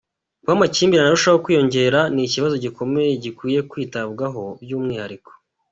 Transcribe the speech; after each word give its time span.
Kuba 0.41 0.53
amakimbirane 0.55 1.09
arushaho 1.09 1.37
kwiyongera 1.43 1.99
ni 2.13 2.21
ikibazo 2.27 2.55
gikomeye 2.65 3.11
gikwiye 3.23 3.59
kwitabwaho 3.69 4.43
by’umwihariko. 4.61 5.31